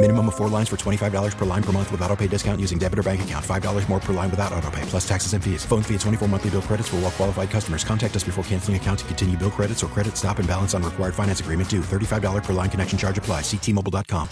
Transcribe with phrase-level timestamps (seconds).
[0.00, 2.78] Minimum of four lines for $25 per line per month with auto pay discount using
[2.78, 3.44] debit or bank account.
[3.44, 5.64] $5 more per line without auto pay, plus taxes and fees.
[5.64, 7.82] Phone fee at 24 monthly bill credits for all well qualified customers.
[7.82, 10.84] Contact us before canceling account to continue bill credits or credit stop and balance on
[10.84, 11.80] required finance agreement due.
[11.80, 13.40] $35 per line connection charge apply.
[13.40, 14.28] Ctmobile.com.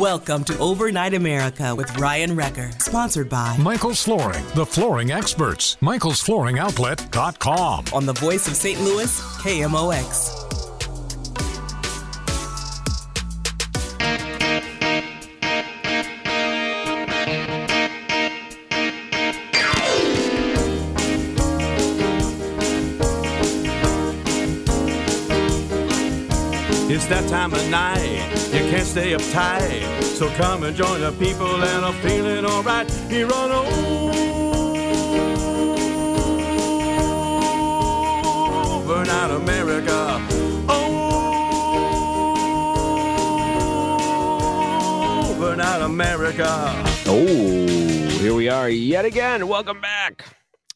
[0.00, 5.76] Welcome to Overnight America with Ryan Wrecker, sponsored by Michael's Flooring, the flooring experts.
[5.76, 7.84] Michael'sFlooringOutlet.com.
[7.94, 8.82] on the voice of St.
[8.82, 10.47] Louis, KMOX.
[27.08, 30.02] That time of night, you can't stay uptight.
[30.02, 32.90] So come and join the people and I'm feeling alright.
[33.08, 33.50] Here on
[38.70, 40.20] Overnight America.
[45.30, 46.46] Overnight America.
[47.06, 47.26] Oh,
[48.18, 49.48] here we are yet again.
[49.48, 50.26] Welcome back.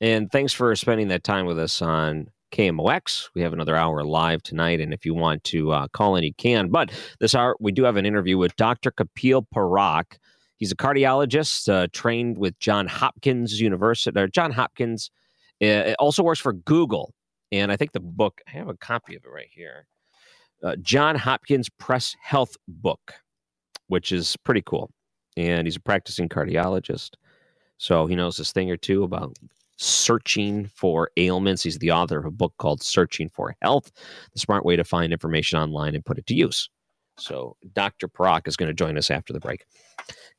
[0.00, 3.30] And thanks for spending that time with us on KMOX.
[3.34, 4.80] We have another hour live tonight.
[4.80, 6.68] And if you want to uh, call in, you can.
[6.68, 8.92] But this hour, we do have an interview with Dr.
[8.92, 10.18] Kapil Parakh.
[10.58, 15.10] He's a cardiologist uh, trained with John Hopkins University, or John Hopkins.
[15.60, 17.14] Uh, also works for Google.
[17.50, 19.86] And I think the book, I have a copy of it right here.
[20.62, 23.14] Uh, John Hopkins Press Health Book,
[23.88, 24.90] which is pretty cool.
[25.36, 27.10] And he's a practicing cardiologist.
[27.78, 29.36] So he knows this thing or two about
[29.82, 31.62] searching for ailments.
[31.62, 33.90] He's the author of a book called Searching for Health,
[34.32, 36.70] the smart way to find information online and put it to use.
[37.18, 38.08] So Dr.
[38.08, 39.64] Parakh is going to join us after the break.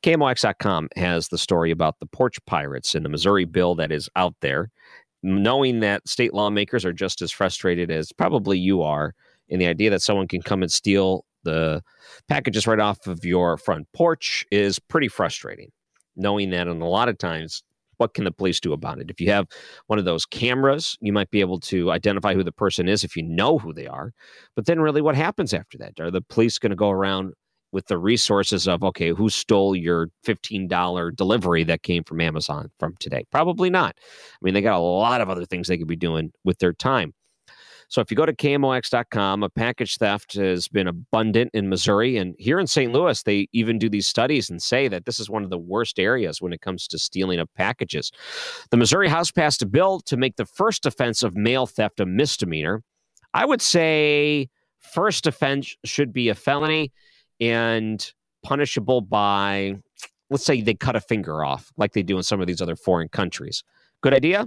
[0.02, 4.34] KMOX.com has the story about the porch pirates and the Missouri bill that is out
[4.40, 4.70] there,
[5.22, 9.14] knowing that state lawmakers are just as frustrated as probably you are
[9.48, 11.82] in the idea that someone can come and steal the
[12.28, 15.70] packages right off of your front porch is pretty frustrating.
[16.16, 17.62] Knowing that, and a lot of times,
[17.98, 19.10] what can the police do about it?
[19.10, 19.46] If you have
[19.86, 23.16] one of those cameras, you might be able to identify who the person is if
[23.16, 24.12] you know who they are.
[24.56, 25.98] But then, really, what happens after that?
[26.00, 27.32] Are the police going to go around
[27.72, 32.94] with the resources of, okay, who stole your $15 delivery that came from Amazon from
[33.00, 33.24] today?
[33.32, 33.96] Probably not.
[33.98, 36.72] I mean, they got a lot of other things they could be doing with their
[36.72, 37.12] time.
[37.88, 42.16] So if you go to KMOX.com, a package theft has been abundant in Missouri.
[42.16, 42.92] And here in St.
[42.92, 45.98] Louis, they even do these studies and say that this is one of the worst
[45.98, 48.10] areas when it comes to stealing of packages.
[48.70, 52.06] The Missouri House passed a bill to make the first offense of mail theft a
[52.06, 52.82] misdemeanor.
[53.32, 56.92] I would say first offense should be a felony
[57.40, 58.12] and
[58.44, 59.76] punishable by,
[60.30, 62.76] let's say, they cut a finger off, like they do in some of these other
[62.76, 63.64] foreign countries.
[64.02, 64.46] Good idea?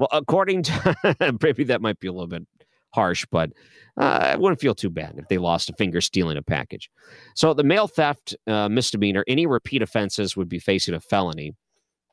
[0.00, 2.46] Well, according to maybe that might be a little bit
[2.94, 3.50] harsh, but
[4.00, 6.90] uh, I wouldn't feel too bad if they lost a finger stealing a package.
[7.34, 11.52] So the mail theft uh, misdemeanor, any repeat offenses would be facing a felony.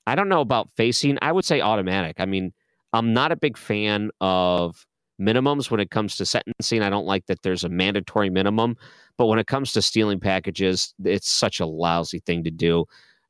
[0.05, 1.17] I don't know about facing.
[1.21, 2.17] I would say automatic.
[2.19, 2.51] I mean,
[2.91, 4.85] I'm not a big fan of
[5.19, 6.81] minimums when it comes to sentencing.
[6.81, 8.75] I don't like that there's a mandatory minimum,
[9.17, 12.83] but when it comes to stealing packages, it's such a lousy thing to do.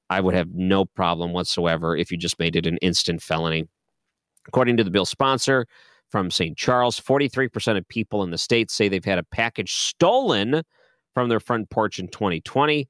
[0.10, 3.68] I would have no problem whatsoever if you just made it an instant felony.
[4.48, 5.68] According to the bill sponsor
[6.10, 6.58] from St.
[6.58, 10.64] Charles, 43% of people in the state say they've had a package stolen
[11.14, 12.88] from their front porch in 2020.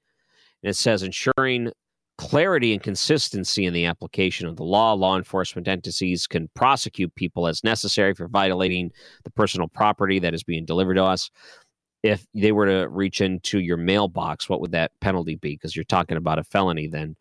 [0.63, 1.71] And it says ensuring
[2.18, 4.94] clarity and consistency in the application of the law.
[4.94, 8.92] Law enforcement entities can prosecute people as necessary for violating
[9.24, 11.30] the personal property that is being delivered to us.
[12.04, 15.54] If they were to reach into your mailbox, what would that penalty be?
[15.54, 17.15] Because you're talking about a felony then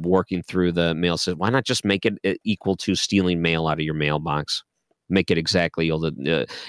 [0.00, 1.38] working through the mail system.
[1.38, 4.62] Why not just make it uh, equal to stealing mail out of your mailbox?
[5.08, 5.98] Make it exactly, uh,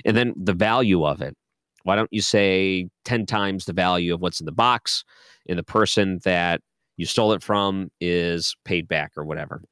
[0.04, 1.36] and then the value of it.
[1.84, 5.04] Why don't you say 10 times the value of what's in the box
[5.48, 6.62] and the person that
[6.98, 9.64] you stole it from is paid back or whatever?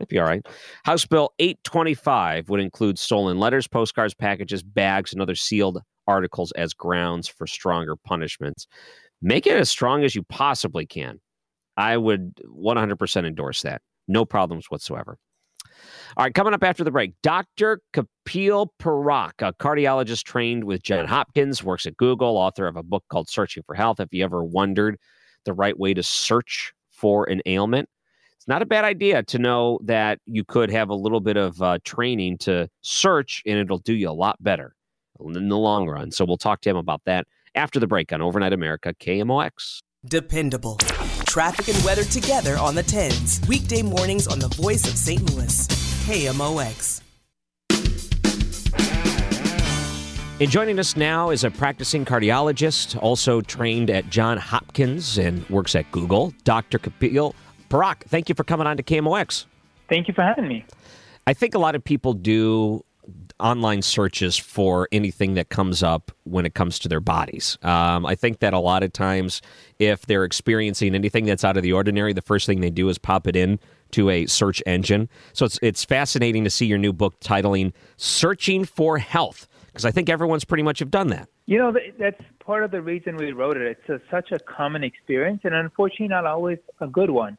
[0.00, 0.44] It'd be all right.
[0.84, 6.74] House Bill 825 would include stolen letters, postcards, packages, bags, and other sealed articles as
[6.74, 8.66] grounds for stronger punishments.
[9.20, 11.20] Make it as strong as you possibly can.
[11.76, 13.82] I would 100% endorse that.
[14.08, 15.18] No problems whatsoever.
[16.16, 17.80] All right, coming up after the break, Dr.
[17.94, 23.04] Kapil Parakh, a cardiologist trained with John Hopkins, works at Google, author of a book
[23.08, 23.98] called Searching for Health.
[23.98, 24.98] Have you ever wondered
[25.44, 27.88] the right way to search for an ailment?
[28.36, 31.62] It's not a bad idea to know that you could have a little bit of
[31.62, 34.74] uh, training to search and it'll do you a lot better
[35.24, 36.10] in the long run.
[36.10, 39.82] So we'll talk to him about that after the break on Overnight America KMOX.
[40.04, 40.78] Dependable.
[41.32, 43.48] Traffic and weather together on the 10s.
[43.48, 45.32] Weekday mornings on the voice of St.
[45.32, 45.66] Louis.
[46.04, 47.00] KMOX.
[50.38, 55.74] And joining us now is a practicing cardiologist, also trained at John Hopkins and works
[55.74, 56.78] at Google, Dr.
[56.78, 57.32] Kapil
[57.70, 58.02] Parakh.
[58.02, 59.46] Thank you for coming on to KMOX.
[59.88, 60.66] Thank you for having me.
[61.26, 62.84] I think a lot of people do
[63.40, 67.58] online searches for anything that comes up when it comes to their bodies.
[67.62, 69.42] Um, I think that a lot of times,
[69.78, 72.98] if they're experiencing anything that's out of the ordinary, the first thing they do is
[72.98, 73.58] pop it in
[73.92, 75.08] to a search engine.
[75.32, 79.90] So it's it's fascinating to see your new book titling "Searching for Health" because I
[79.90, 81.28] think everyone's pretty much have done that.
[81.46, 83.62] You know, that's part of the reason we wrote it.
[83.62, 87.36] It's a, such a common experience, and unfortunately, not always a good one.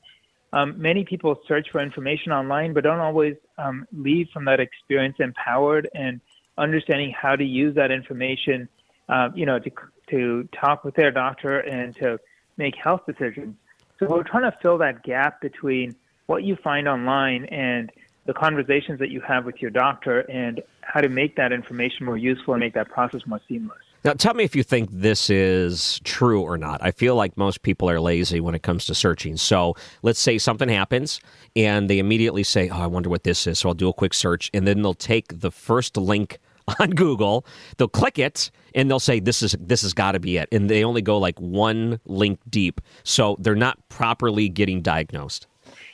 [0.53, 5.15] Um, many people search for information online, but don't always um, leave from that experience
[5.19, 6.21] empowered and
[6.59, 8.69] understanding how to use that information,
[9.09, 9.71] uh, you know, to
[10.11, 12.19] to talk with their doctor and to
[12.57, 13.55] make health decisions.
[13.97, 15.95] So we're trying to fill that gap between
[16.27, 17.91] what you find online and
[18.25, 22.17] the conversations that you have with your doctor and how to make that information more
[22.17, 23.82] useful and make that process more seamless.
[24.05, 26.83] Now, tell me if you think this is true or not.
[26.83, 29.37] I feel like most people are lazy when it comes to searching.
[29.37, 31.21] So let's say something happens
[31.55, 33.59] and they immediately say, Oh, I wonder what this is.
[33.59, 34.51] So I'll do a quick search.
[34.53, 36.39] And then they'll take the first link
[36.79, 37.45] on Google,
[37.77, 40.49] they'll click it, and they'll say, This is this has got to be it.
[40.51, 42.81] And they only go like one link deep.
[43.03, 45.47] So they're not properly getting diagnosed.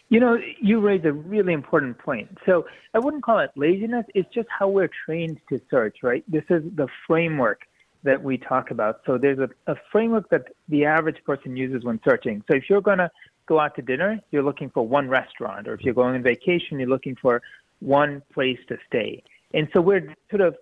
[0.09, 2.35] You know, you raise a really important point.
[2.45, 2.65] So
[2.95, 4.05] I wouldn't call it laziness.
[4.15, 6.23] It's just how we're trained to search, right?
[6.27, 7.61] This is the framework
[8.03, 9.01] that we talk about.
[9.05, 12.43] So there's a, a framework that the average person uses when searching.
[12.49, 13.11] So if you're going to
[13.45, 16.79] go out to dinner, you're looking for one restaurant, or if you're going on vacation,
[16.79, 17.41] you're looking for
[17.79, 19.23] one place to stay.
[19.53, 20.55] And so we're sort of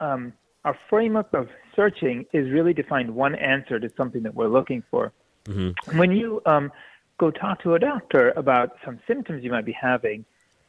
[0.00, 0.32] um,
[0.64, 4.82] our framework of searching is really to find one answer to something that we're looking
[4.90, 5.12] for.
[5.44, 5.98] Mm-hmm.
[5.98, 6.70] When you um,
[7.18, 10.24] go talk to a doctor about some symptoms you might be having,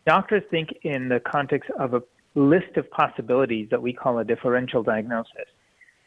[0.06, 2.04] doctors think in the context of a
[2.36, 5.48] list of possibilities that we call a differential diagnosis.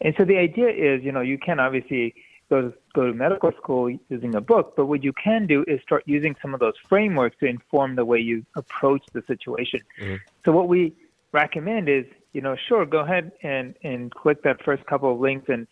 [0.03, 2.15] And so the idea is, you know, you can obviously
[2.51, 5.81] go to, go to medical school using a book, but what you can do is
[5.81, 9.81] start using some of those frameworks to inform the way you approach the situation.
[10.01, 10.17] Mm-hmm.
[10.45, 10.93] So what we
[11.33, 15.49] recommend is, you know, sure, go ahead and, and click that first couple of links
[15.49, 15.67] and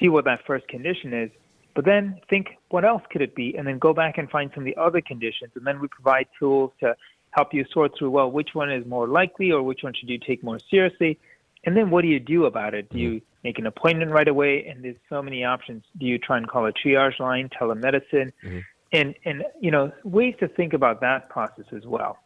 [0.00, 1.30] see what that first condition is,
[1.74, 4.62] but then think what else could it be, and then go back and find some
[4.62, 6.96] of the other conditions, and then we provide tools to
[7.30, 10.18] help you sort through, well, which one is more likely or which one should you
[10.18, 11.18] take more seriously?
[11.66, 12.88] And then what do you do about it?
[12.90, 14.66] Do you make an appointment right away?
[14.66, 15.82] And there's so many options.
[15.98, 18.60] Do you try and call a triage line, telemedicine, mm-hmm.
[18.92, 22.18] and and you know ways to think about that process as well.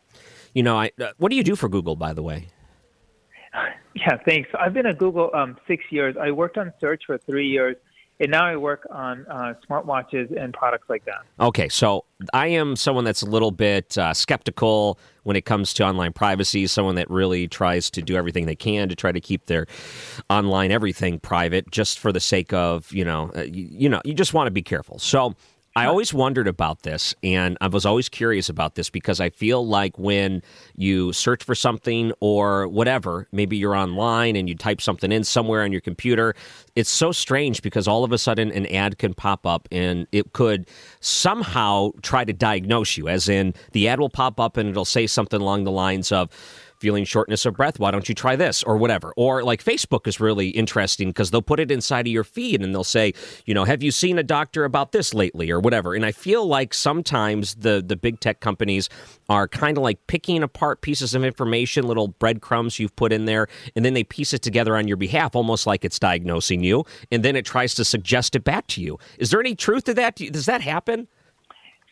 [0.52, 2.46] You know, I uh, what do you do for Google, by the way?
[3.92, 4.48] Yeah, thanks.
[4.56, 6.14] I've been at Google um, six years.
[6.18, 7.74] I worked on search for three years
[8.20, 11.22] and now I work on uh, smartwatches and products like that.
[11.40, 15.84] Okay, so I am someone that's a little bit uh, skeptical when it comes to
[15.84, 16.66] online privacy.
[16.66, 19.66] Someone that really tries to do everything they can to try to keep their
[20.28, 24.12] online everything private, just for the sake of you know, uh, you, you know, you
[24.12, 24.98] just want to be careful.
[24.98, 25.34] So
[25.76, 29.64] I always wondered about this, and I was always curious about this because I feel
[29.64, 30.42] like when
[30.74, 35.62] you search for something or whatever, maybe you're online and you type something in somewhere
[35.62, 36.34] on your computer,
[36.74, 40.32] it's so strange because all of a sudden an ad can pop up and it
[40.32, 44.84] could somehow try to diagnose you, as in the ad will pop up and it'll
[44.84, 46.30] say something along the lines of,
[46.80, 49.12] feeling shortness of breath, why don't you try this or whatever?
[49.16, 52.74] Or like Facebook is really interesting because they'll put it inside of your feed and
[52.74, 53.12] they'll say,
[53.44, 55.94] you know, have you seen a doctor about this lately or whatever?
[55.94, 58.88] And I feel like sometimes the the big tech companies
[59.28, 63.46] are kind of like picking apart pieces of information, little breadcrumbs you've put in there,
[63.76, 67.22] and then they piece it together on your behalf, almost like it's diagnosing you, and
[67.22, 68.98] then it tries to suggest it back to you.
[69.18, 70.16] Is there any truth to that?
[70.16, 71.06] Does that happen?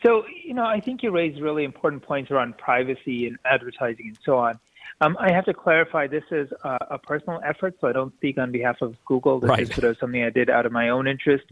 [0.04, 4.18] So, you know, I think you raise really important points around privacy and advertising and
[4.25, 4.59] so on.
[5.00, 8.37] Um, I have to clarify this is uh, a personal effort, so I don't speak
[8.37, 9.38] on behalf of Google.
[9.38, 9.61] This Right.
[9.61, 11.45] is sort of something I did out of my own interest.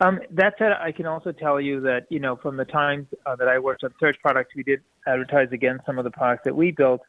[0.00, 3.36] Um, that said, I can also tell you that you know from the times uh,
[3.36, 6.54] that I worked on search products, we did advertise against some of the products that
[6.54, 7.00] we built.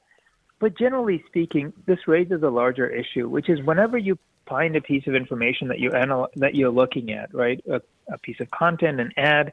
[0.60, 4.18] But generally speaking, this raises a larger issue, which is whenever you
[4.48, 8.18] find a piece of information that you anal- that you're looking at, right, a, a
[8.18, 9.52] piece of content, an ad,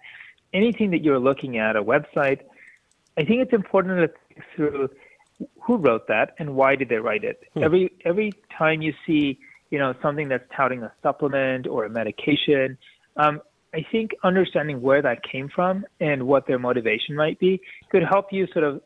[0.53, 2.41] anything that you're looking at, a website,
[3.17, 4.91] I think it's important to think through
[5.63, 7.43] who wrote that and why did they write it.
[7.57, 9.39] Every every time you see,
[9.71, 12.79] you know, something that's touting a supplement or a medication,
[13.17, 13.41] um,
[13.75, 18.33] I think understanding where that came from and what their motivation might be could help
[18.33, 18.83] you sort of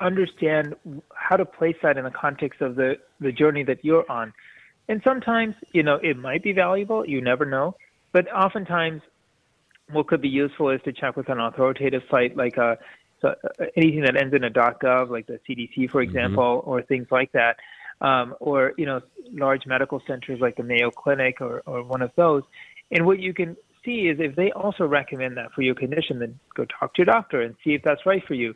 [0.00, 0.74] understand
[1.14, 4.32] how to place that in the context of the the journey that you're on.
[4.88, 7.06] And sometimes, you know, it might be valuable.
[7.06, 7.76] You never know.
[8.12, 9.02] But oftentimes,
[9.90, 12.78] what could be useful is to check with an authoritative site like a
[13.20, 17.08] so uh, anything that ends in a .gov, like the CDC, for example, or things
[17.10, 17.56] like that,
[18.00, 19.00] um, or you know,
[19.32, 22.42] large medical centers like the Mayo Clinic or, or one of those.
[22.90, 26.38] And what you can see is if they also recommend that for your condition, then
[26.54, 28.54] go talk to your doctor and see if that's right for you.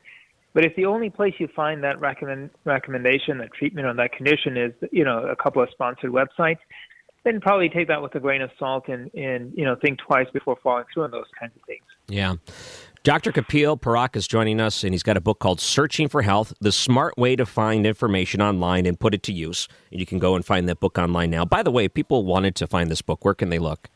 [0.54, 4.56] But if the only place you find that recommend, recommendation, that treatment on that condition
[4.56, 6.58] is, you know, a couple of sponsored websites,
[7.24, 10.26] then probably take that with a grain of salt and, and you know, think twice
[10.32, 11.84] before falling through on those kinds of things.
[12.08, 12.34] Yeah.
[13.04, 13.32] Dr.
[13.32, 16.70] Kapil Parakh is joining us, and he's got a book called Searching for Health The
[16.70, 19.66] Smart Way to Find Information Online and Put It to Use.
[19.90, 21.44] And you can go and find that book online now.
[21.44, 23.88] By the way, people wanted to find this book, where can they look?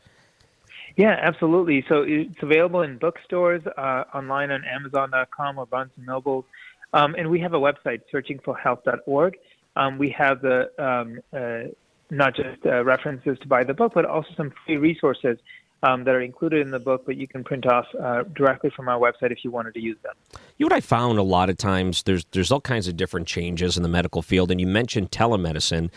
[0.97, 1.85] Yeah, absolutely.
[1.87, 6.45] So it's available in bookstores, uh, online on Amazon.com or Barnes and Noble,
[6.91, 9.37] um, and we have a website, searchingforhealth.org.
[9.77, 11.71] Um, we have the um, uh,
[12.09, 15.37] not just uh, references to buy the book, but also some free resources
[15.83, 18.87] um, that are included in the book, but you can print off uh, directly from
[18.89, 20.13] our website if you wanted to use them.
[20.57, 23.27] You know what I found a lot of times there's there's all kinds of different
[23.27, 25.89] changes in the medical field, and you mentioned telemedicine.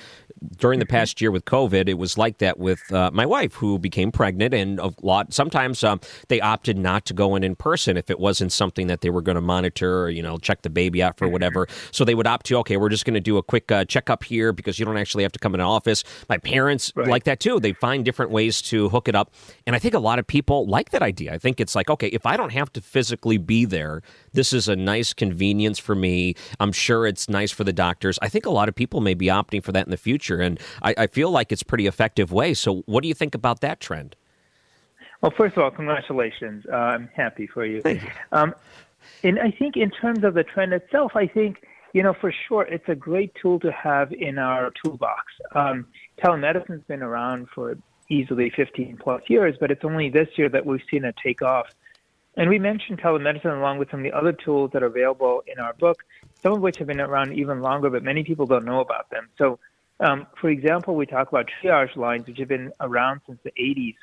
[0.57, 3.79] During the past year with COVID, it was like that with uh, my wife, who
[3.79, 5.35] became pregnant, and a lot.
[5.35, 9.03] Sometimes um, they opted not to go in in person if it wasn't something that
[9.03, 11.67] they were going to monitor, or, you know, check the baby out for whatever.
[11.91, 14.25] So they would opt to, okay, we're just going to do a quick uh, checkup
[14.25, 16.05] here because you don't actually have to come in office.
[16.29, 17.09] My parents Right.
[17.09, 17.61] like that too.
[17.61, 19.33] They find different ways to hook it up,
[19.67, 21.33] and I think a lot of people like that idea.
[21.33, 24.69] I think it's like, okay, if I don't have to physically be there, this is
[24.69, 26.35] a nice convenience for me.
[26.59, 28.19] I'm sure it's nice for the doctors.
[28.23, 30.59] I think a lot of people may be opting for that in the future, and
[30.83, 32.55] I, I feel like it's a pretty effective way.
[32.55, 34.17] So, what do you think about that trend?
[35.21, 36.65] Well, first of all, congratulations.
[36.71, 37.83] Uh, I'm happy for you.
[38.33, 38.55] Um,
[39.23, 41.63] and I think in terms of the trend itself, I think,
[41.93, 45.25] you know, for sure, it's a great tool to have in our toolbox.
[45.55, 45.87] Um,
[46.23, 47.77] telemedicine's been around for
[48.11, 51.69] easily 15 plus years, but it's only this year that we've seen it take off.
[52.37, 55.59] And we mentioned telemedicine along with some of the other tools that are available in
[55.59, 56.05] our book,
[56.43, 59.29] some of which have been around even longer, but many people don't know about them.
[59.39, 59.59] So,
[59.99, 63.97] um, for example, we talk about triage lines, which have been around since the 80s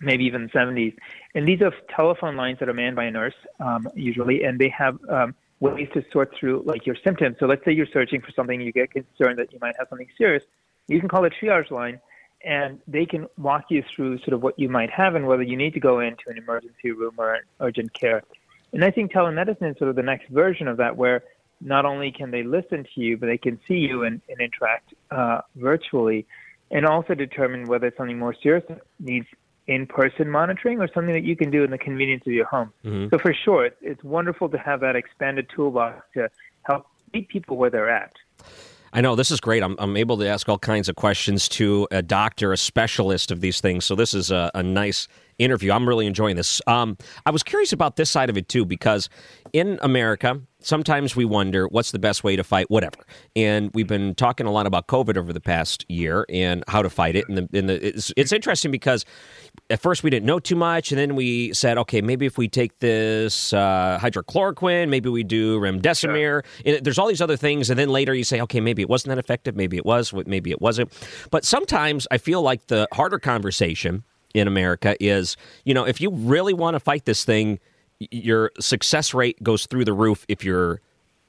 [0.00, 0.94] maybe even the 70s.
[1.34, 4.68] And these are telephone lines that are manned by a nurse, um, usually, and they
[4.68, 7.36] have um, ways to sort through like your symptoms.
[7.40, 10.08] So let's say you're searching for something, you get concerned that you might have something
[10.18, 10.42] serious.
[10.88, 12.00] You can call a triage line,
[12.46, 15.56] and they can walk you through sort of what you might have and whether you
[15.56, 18.22] need to go into an emergency room or an urgent care.
[18.72, 21.24] And I think telemedicine is sort of the next version of that, where
[21.60, 24.94] not only can they listen to you, but they can see you and, and interact
[25.10, 26.24] uh, virtually,
[26.70, 28.64] and also determine whether something more serious
[29.00, 29.26] needs
[29.66, 32.72] in-person monitoring or something that you can do in the convenience of your home.
[32.84, 33.10] Mhm.
[33.10, 36.30] So for sure, it's, it's wonderful to have that expanded toolbox to
[36.62, 38.12] help meet people where they're at.
[38.96, 39.62] I know this is great.
[39.62, 43.42] I'm, I'm able to ask all kinds of questions to a doctor, a specialist of
[43.42, 43.84] these things.
[43.84, 45.06] So this is a, a nice
[45.38, 45.70] interview.
[45.70, 46.62] I'm really enjoying this.
[46.66, 49.10] Um, I was curious about this side of it too, because
[49.52, 53.06] in America, sometimes we wonder what's the best way to fight whatever.
[53.34, 56.90] And we've been talking a lot about COVID over the past year and how to
[56.90, 57.28] fight it.
[57.28, 59.04] And, the, and the, it's, it's interesting because
[59.70, 62.48] at first we didn't know too much, and then we said, okay, maybe if we
[62.48, 66.44] take this uh, hydrochloroquine, maybe we do remdesivir.
[66.82, 69.18] There's all these other things, and then later you say, okay, maybe it wasn't that
[69.18, 70.92] effective, maybe it was, maybe it wasn't.
[71.30, 74.02] But sometimes I feel like the harder conversation
[74.34, 77.58] in America is, you know, if you really want to fight this thing,
[77.98, 80.80] your success rate goes through the roof if you're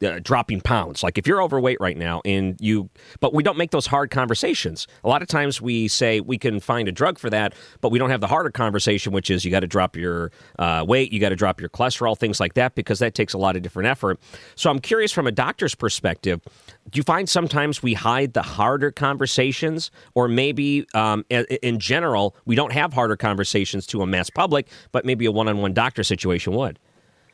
[0.03, 1.03] uh, dropping pounds.
[1.03, 2.89] Like if you're overweight right now and you,
[3.19, 4.87] but we don't make those hard conversations.
[5.03, 7.99] A lot of times we say we can find a drug for that, but we
[7.99, 11.19] don't have the harder conversation, which is you got to drop your uh, weight, you
[11.19, 13.87] got to drop your cholesterol, things like that, because that takes a lot of different
[13.87, 14.19] effort.
[14.55, 16.41] So I'm curious from a doctor's perspective,
[16.89, 22.35] do you find sometimes we hide the harder conversations, or maybe um, in, in general
[22.45, 26.53] we don't have harder conversations to a mass public, but maybe a one-on-one doctor situation
[26.53, 26.79] would?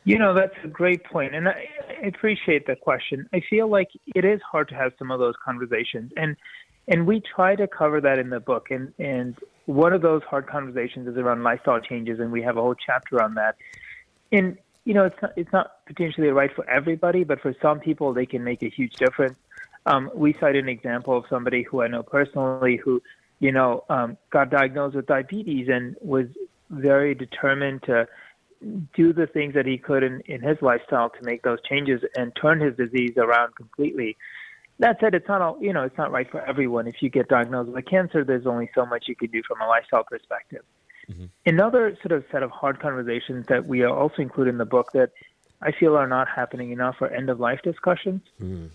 [0.05, 1.65] You know, that's a great point, and I,
[2.03, 3.29] I appreciate the question.
[3.33, 6.35] I feel like it is hard to have some of those conversations, and
[6.89, 8.69] and we try to cover that in the book.
[8.69, 12.61] And and one of those hard conversations is around lifestyle changes, and we have a
[12.61, 13.55] whole chapter on that.
[14.31, 18.13] And you know, it's not, it's not potentially right for everybody, but for some people,
[18.13, 19.37] they can make a huge difference.
[19.85, 23.01] Um, we cite an example of somebody who I know personally who,
[23.39, 26.27] you know, um, got diagnosed with diabetes and was
[26.69, 28.07] very determined to
[28.95, 32.31] do the things that he could in, in his lifestyle to make those changes and
[32.39, 34.17] turn his disease around completely.
[34.79, 36.87] That said, it's not all, you know, it's not right for everyone.
[36.87, 39.67] If you get diagnosed with cancer, there's only so much you can do from a
[39.67, 40.63] lifestyle perspective.
[41.11, 41.25] Mm-hmm.
[41.45, 45.11] Another sort of set of hard conversations that we also include in the book that
[45.61, 48.21] I feel are not happening enough are end of life discussions.
[48.41, 48.69] Mm.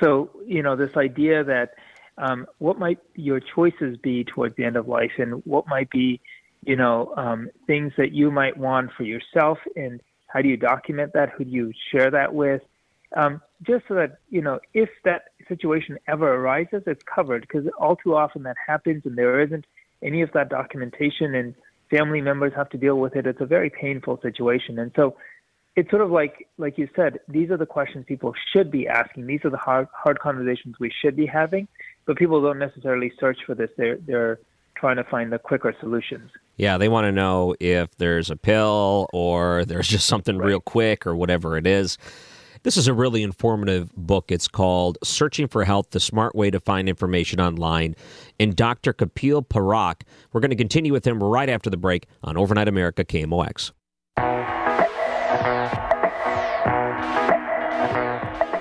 [0.00, 1.74] So, you know, this idea that
[2.16, 6.20] um, what might your choices be towards the end of life and what might be,
[6.68, 11.12] you know, um, things that you might want for yourself and how do you document
[11.14, 11.30] that?
[11.30, 12.60] Who do you share that with?
[13.16, 17.96] Um, just so that, you know, if that situation ever arises, it's covered because all
[17.96, 19.64] too often that happens and there isn't
[20.02, 21.54] any of that documentation and
[21.90, 23.26] family members have to deal with it.
[23.26, 24.78] It's a very painful situation.
[24.78, 25.16] And so
[25.74, 29.26] it's sort of like like you said these are the questions people should be asking
[29.26, 31.68] these are the hard hard conversations we should be having
[32.04, 34.40] but people don't necessarily search for this they're they're
[34.78, 39.08] trying to find the quicker solutions yeah they want to know if there's a pill
[39.12, 40.46] or there's just something right.
[40.46, 41.98] real quick or whatever it is
[42.64, 44.32] this is a really informative book.
[44.32, 47.94] It's called Searching for Health The Smart Way to Find Information Online.
[48.40, 48.92] And Dr.
[48.92, 53.04] Kapil Parakh, we're going to continue with him right after the break on Overnight America
[53.04, 53.72] KMOX.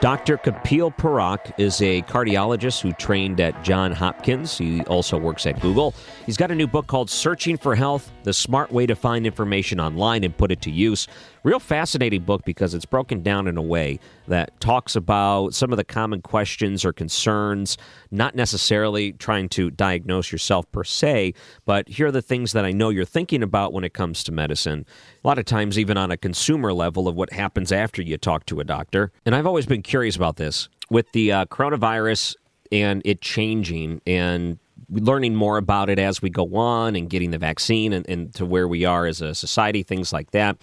[0.08, 0.38] Dr.
[0.38, 4.58] Kapil Parakh is a cardiologist who trained at John Hopkins.
[4.58, 5.94] He also works at Google.
[6.26, 9.82] He's got a new book called Searching for Health The Smart Way to Find Information
[9.82, 11.10] Online and Put It to Use.
[11.44, 15.78] Real fascinating book because it's broken down in a way that talks about some of
[15.78, 17.78] the common questions or concerns,
[18.12, 21.34] not necessarily trying to diagnose yourself per se,
[21.66, 24.32] but here are the things that I know you're thinking about when it comes to
[24.32, 24.86] medicine.
[25.24, 28.46] A lot of times, even on a consumer level, of what happens after you talk
[28.48, 29.12] to a doctor.
[29.26, 32.36] And I've always been curious about this with the uh, coronavirus
[32.72, 37.38] and it changing and learning more about it as we go on and getting the
[37.38, 40.58] vaccine and, and to where we are as a society, things like that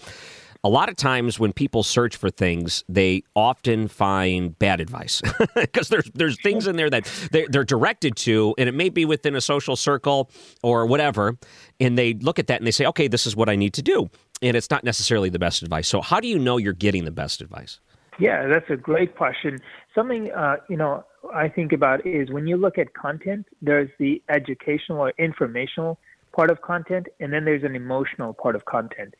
[0.65, 5.21] a lot of times when people search for things, they often find bad advice
[5.55, 9.05] because there's there's things in there that they're, they're, directed to, and it may be
[9.05, 10.31] within a social circle
[10.63, 11.37] or whatever,
[11.79, 13.83] and they look at that and they say, okay, this is what I need to
[13.83, 14.09] do,
[14.41, 15.87] and it's not necessarily the best advice.
[15.87, 17.79] So how do you know you're getting the best advice?
[18.17, 19.59] Yeah, that's a great question.
[19.93, 24.19] Something uh, you know I think about is when you look at content, there's the
[24.29, 25.99] educational or informational
[26.35, 29.13] part of content, and then there's an emotional part of content.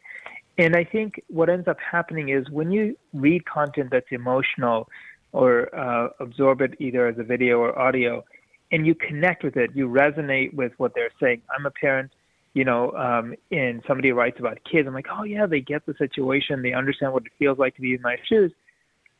[0.58, 4.90] And I think what ends up happening is when you read content that's emotional
[5.34, 8.24] or uh, absorb it either as a video or audio,
[8.72, 11.42] and you connect with it, you resonate with what they're saying.
[11.56, 12.12] I'm a parent,
[12.54, 14.88] you know, um, and somebody writes about kids.
[14.88, 17.82] I'm like, oh yeah, they get the situation, they understand what it feels like to
[17.82, 18.52] be in my shoes.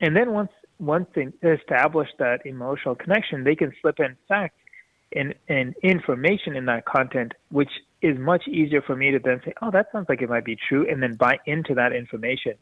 [0.02, 4.58] And then once once they establish that emotional connection, they can slip in facts
[5.14, 7.70] and, and information in that content, which
[8.02, 10.56] is much easier for me to then say, oh, that sounds like it might be
[10.56, 12.54] true, and then buy into that information.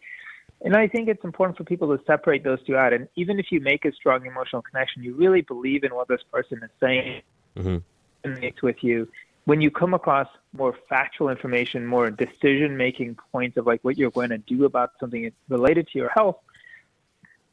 [0.61, 2.93] And I think it's important for people to separate those two out.
[2.93, 6.21] And even if you make a strong emotional connection, you really believe in what this
[6.31, 7.21] person is saying,
[7.57, 7.77] mm-hmm.
[8.23, 9.09] and with you.
[9.45, 14.29] When you come across more factual information, more decision-making points of like what you're going
[14.29, 16.37] to do about something related to your health,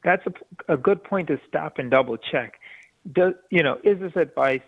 [0.01, 2.59] that's a, a good point to stop and double check.
[3.11, 4.61] Does you know is this advice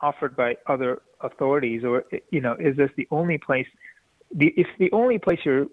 [0.00, 3.66] offered by other authorities, or you know, is this the only place?
[4.34, 5.68] The, if the only place you're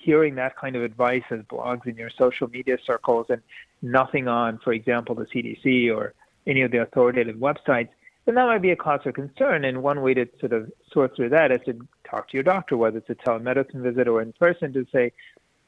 [0.00, 3.42] hearing that kind of advice is blogs in your social media circles and
[3.82, 6.14] nothing on, for example, the CDC or
[6.46, 7.88] any of the authoritative websites,
[8.24, 9.64] then that might be a cause for concern.
[9.64, 11.78] And one way to sort of sort through that is to
[12.08, 15.12] talk to your doctor, whether it's a telemedicine visit or in person, to say,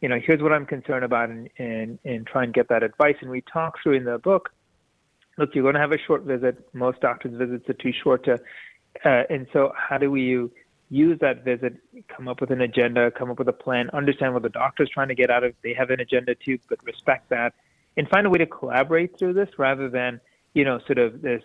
[0.01, 3.17] you know, here's what I'm concerned about, and and, and try and get that advice.
[3.21, 4.51] And we talk through in the book.
[5.41, 6.69] Look, you're going to have a short visit.
[6.73, 8.39] Most doctors' visits are too short to
[9.05, 10.49] uh, and so, how do we
[10.91, 11.75] use that visit,
[12.09, 15.09] come up with an agenda, come up with a plan, understand what the doctor's trying
[15.09, 15.55] to get out of?
[15.63, 17.55] They have an agenda too, but respect that,
[17.97, 20.21] and find a way to collaborate through this rather than,
[20.55, 21.43] you know, sort of this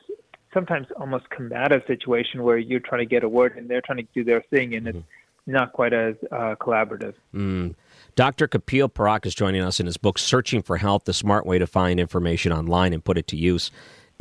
[0.53, 4.07] sometimes almost combative situation where you're trying to get a word and they're trying to
[4.13, 5.51] do their thing, and it's mm-hmm.
[5.51, 7.13] not quite as uh, collaborative.
[7.33, 7.75] Mm.
[8.15, 8.47] Dr.
[8.47, 11.67] Kapil Parakh is joining us in his book, Searching for Health The Smart Way to
[11.67, 13.71] Find Information Online and Put It to Use.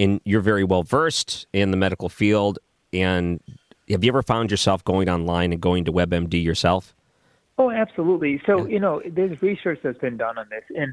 [0.00, 2.58] And you're very well versed in the medical field.
[2.92, 3.40] And
[3.88, 6.92] have you ever found yourself going online and going to WebMD yourself?
[7.56, 8.42] Oh, absolutely.
[8.46, 10.92] So, you know, there's research that's been done on this, and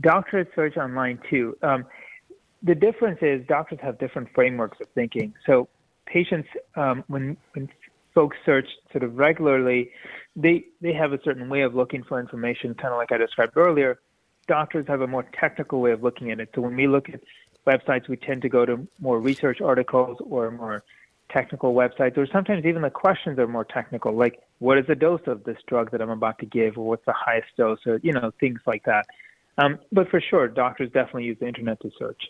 [0.00, 1.54] doctors search online too.
[1.62, 1.84] Um,
[2.62, 5.34] the difference is doctors have different frameworks of thinking.
[5.44, 5.68] So,
[6.06, 7.68] patients, um, when when
[8.18, 9.92] folks search sort of regularly,
[10.34, 13.52] they they have a certain way of looking for information, kind of like I described
[13.56, 14.00] earlier.
[14.48, 16.48] Doctors have a more technical way of looking at it.
[16.52, 17.20] So when we look at
[17.64, 20.82] websites, we tend to go to more research articles or more
[21.30, 25.20] technical websites, or sometimes even the questions are more technical, like what is the dose
[25.26, 28.12] of this drug that I'm about to give, or what's the highest dose, or you
[28.12, 29.06] know things like that.
[29.58, 32.22] Um, but for sure, doctors definitely use the internet to search.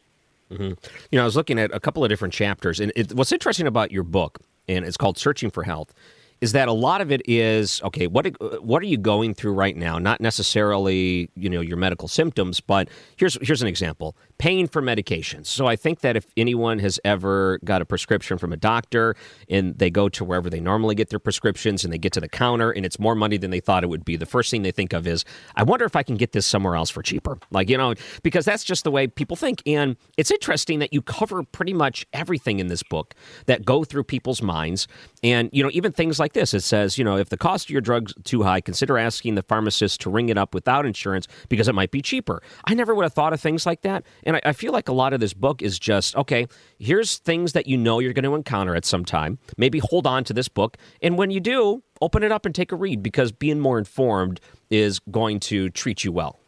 [0.53, 0.73] Mm-hmm.
[1.11, 3.67] You know, I was looking at a couple of different chapters, and it, what's interesting
[3.67, 5.93] about your book, and it's called "Searching for Health,"
[6.41, 8.07] is that a lot of it is okay.
[8.07, 8.27] What
[8.63, 9.99] what are you going through right now?
[9.99, 15.47] Not necessarily you know your medical symptoms, but here's here's an example: paying for medications.
[15.47, 19.17] So I think that if anyone has ever got a prescription from a doctor
[19.51, 22.29] and they go to wherever they normally get their prescriptions and they get to the
[22.29, 24.71] counter and it's more money than they thought it would be, the first thing they
[24.71, 25.25] think of is,
[25.57, 27.39] I wonder if I can get this somewhere else for cheaper.
[27.51, 29.63] Like, you know, because that's just the way people think.
[29.67, 33.15] And it's interesting that you cover pretty much everything in this book
[33.47, 34.87] that go through people's minds.
[35.23, 37.71] And, you know, even things like this, it says, you know, if the cost of
[37.71, 41.69] your drug's too high, consider asking the pharmacist to ring it up without insurance because
[41.69, 42.43] it might be cheaper.
[42.65, 44.05] I never would have thought of things like that.
[44.25, 46.47] And I, I, feel like a lot of this book is just okay,
[46.79, 49.39] here's things that you know you're going to encounter at some time.
[49.57, 50.77] Maybe hold on to this book.
[51.03, 54.41] And when you do, open it up and take a read because being more informed
[54.71, 56.39] is going to treat you well.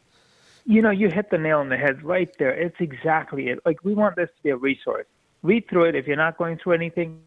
[0.67, 2.51] You know, you hit the nail on the head right there.
[2.51, 3.59] It's exactly it.
[3.65, 5.07] Like, we want this to be a resource.
[5.43, 5.95] Read through it.
[5.95, 7.21] If you're not going through anything,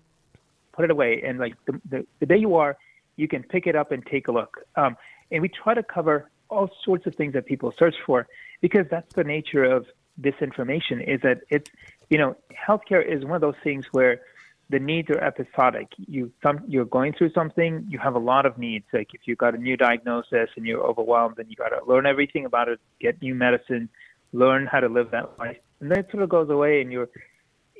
[0.73, 1.21] put it away.
[1.25, 2.77] And, like, the, the, the day you are,
[3.15, 4.57] you can pick it up and take a look.
[4.75, 4.97] Um,
[5.31, 8.27] and we try to cover all sorts of things that people search for
[8.61, 11.69] because that's the nature of this information is that it's
[12.09, 12.35] you know
[12.67, 14.21] healthcare is one of those things where
[14.69, 15.87] the needs are episodic.
[15.97, 18.85] You some you're going through something, you have a lot of needs.
[18.93, 22.05] Like if you got a new diagnosis and you're overwhelmed, then you got to learn
[22.05, 23.89] everything about it, get new medicine,
[24.31, 27.09] learn how to live that life, and then it sort of goes away, and you're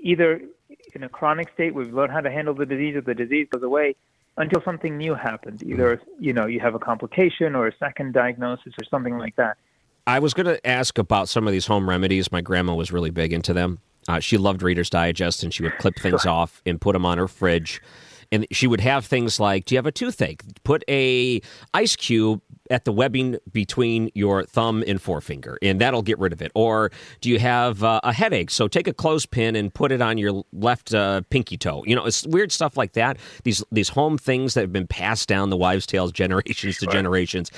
[0.01, 0.41] either
[0.93, 3.63] in a chronic state we've learned how to handle the disease, or the disease goes
[3.63, 3.95] away
[4.37, 5.63] until something new happens.
[5.63, 9.57] Either you know you have a complication or a second diagnosis or something like that.
[10.05, 12.31] I was going to ask about some of these home remedies.
[12.31, 13.79] My grandma was really big into them.
[14.09, 17.17] Uh, she loved Reader's Digest, and she would clip things off and put them on
[17.17, 17.81] her fridge.
[18.31, 20.41] And she would have things like, "Do you have a toothache?
[20.63, 21.39] Put a
[21.73, 22.41] ice cube
[22.73, 26.91] at the webbing between your thumb and forefinger, and that'll get rid of it." Or,
[27.21, 28.49] "Do you have uh, a headache?
[28.49, 32.05] So take a clothespin and put it on your left uh, pinky toe." You know,
[32.05, 33.17] it's weird stuff like that.
[33.43, 37.51] These these home things that have been passed down the wives' tales generations to generations.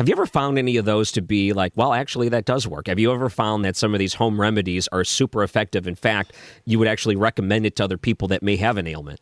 [0.00, 2.86] Have you ever found any of those to be like, well, actually, that does work?
[2.86, 5.86] Have you ever found that some of these home remedies are super effective?
[5.86, 6.32] In fact,
[6.64, 9.20] you would actually recommend it to other people that may have an ailment?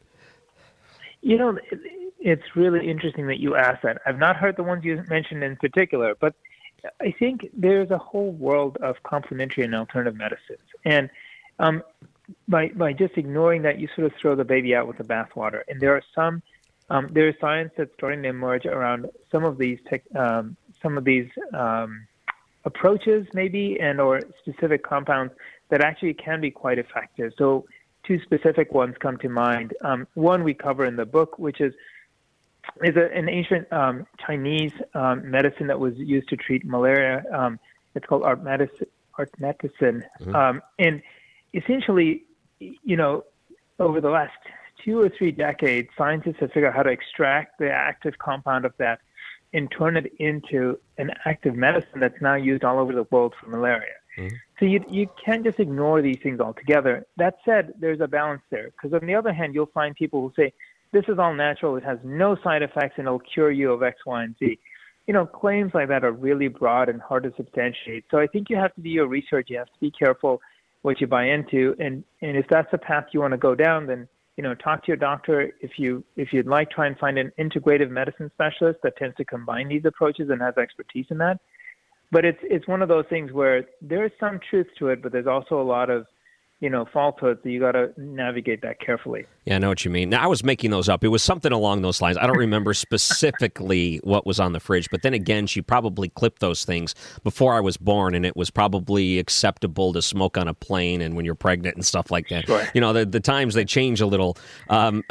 [1.20, 1.58] You know,
[2.18, 4.00] it's really interesting that you asked that.
[4.06, 6.34] I've not heard the ones you mentioned in particular, but
[7.00, 10.66] I think there's a whole world of complementary and alternative medicines.
[10.84, 11.10] And
[11.58, 11.82] um,
[12.46, 15.62] by, by just ignoring that, you sort of throw the baby out with the bathwater.
[15.68, 16.42] And there are some
[16.90, 20.96] um, there is science that's starting to emerge around some of these tech, um, some
[20.96, 22.06] of these um,
[22.64, 25.32] approaches maybe and or specific compounds
[25.70, 27.32] that actually can be quite effective.
[27.36, 27.66] So
[28.06, 29.74] two specific ones come to mind.
[29.82, 31.74] Um, one we cover in the book, which is
[32.82, 37.24] is a, an ancient um, Chinese um, medicine that was used to treat malaria.
[37.32, 37.58] Um,
[37.94, 38.68] it's called artemisinin.
[39.18, 40.02] artemisinin.
[40.20, 40.34] Mm-hmm.
[40.34, 41.02] Um, and
[41.54, 42.24] essentially,
[42.60, 43.24] you know,
[43.78, 44.32] over the last
[44.84, 48.72] two or three decades, scientists have figured out how to extract the active compound of
[48.78, 49.00] that
[49.52, 53.48] and turn it into an active medicine that's now used all over the world for
[53.48, 53.94] malaria.
[54.18, 54.34] Mm-hmm.
[54.58, 57.06] So you you can't just ignore these things altogether.
[57.16, 60.32] That said, there's a balance there because on the other hand, you'll find people who
[60.36, 60.52] say
[60.92, 63.98] this is all natural, it has no side effects, and it'll cure you of X,
[64.06, 64.58] Y, and Z.
[65.06, 68.04] You know, claims like that are really broad and hard to substantiate.
[68.10, 69.48] So I think you have to do your research.
[69.48, 70.40] You have to be careful
[70.82, 73.86] what you buy into, and and if that's the path you want to go down,
[73.86, 76.70] then you know, talk to your doctor if you if you'd like.
[76.70, 80.56] Try and find an integrative medicine specialist that tends to combine these approaches and has
[80.56, 81.40] expertise in that.
[82.12, 85.10] But it's it's one of those things where there is some truth to it, but
[85.10, 86.06] there's also a lot of
[86.60, 87.40] you know falsehoods.
[87.42, 89.26] So you got to navigate that carefully.
[89.44, 90.10] Yeah, I know what you mean.
[90.10, 91.04] Now, I was making those up.
[91.04, 92.18] It was something along those lines.
[92.18, 96.40] I don't remember specifically what was on the fridge, but then again, she probably clipped
[96.40, 100.54] those things before I was born, and it was probably acceptable to smoke on a
[100.54, 102.46] plane and when you're pregnant and stuff like that.
[102.46, 102.66] Sure.
[102.74, 104.36] You know, the, the times they change a little.
[104.68, 105.04] Um,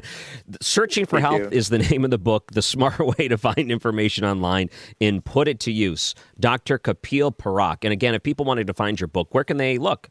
[0.60, 1.58] Searching for Thank Health you.
[1.58, 5.46] is the name of the book, the smart way to find information online and put
[5.48, 6.14] it to use.
[6.38, 6.78] Dr.
[6.78, 7.78] Kapil Parakh.
[7.82, 10.08] And again, if people wanted to find your book, where can they look?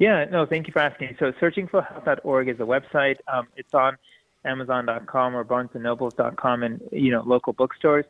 [0.00, 1.14] Yeah, no, thank you for asking.
[1.18, 3.16] So searchingforhealth.org is a website.
[3.30, 3.98] Um, it's on
[4.46, 8.06] Amazon.com or BarnesandNobles.com and you know local bookstores.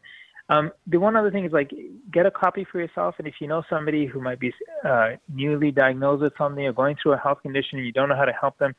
[0.48, 1.72] Um, the one other thing is like
[2.12, 5.72] get a copy for yourself, and if you know somebody who might be uh, newly
[5.72, 8.32] diagnosed with something or going through a health condition and you don't know how to
[8.40, 8.72] help them,